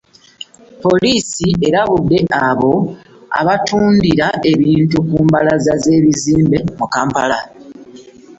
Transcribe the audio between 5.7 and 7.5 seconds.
z'ebizimbe mu Kampala.